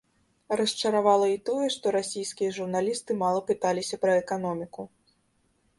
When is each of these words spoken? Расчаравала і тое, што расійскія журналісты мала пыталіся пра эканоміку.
Расчаравала 0.59 1.27
і 1.33 1.37
тое, 1.49 1.67
што 1.75 1.85
расійскія 1.97 2.55
журналісты 2.57 3.11
мала 3.23 3.45
пыталіся 3.53 3.95
пра 4.07 4.13
эканоміку. 4.25 4.81